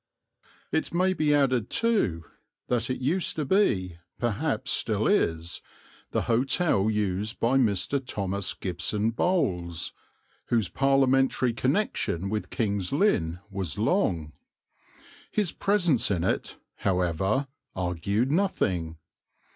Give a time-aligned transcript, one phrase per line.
[0.71, 2.25] It may be added, too,
[2.69, 5.61] that it used to be, perhaps still is,
[6.09, 8.03] the hotel used by Mr.
[8.03, 9.93] Thomas Gibson Bowles,
[10.47, 14.33] whose Parliamentary connection with King's Lynn was long.
[15.29, 17.45] His presence in it, however,
[17.75, 18.97] argued nothing.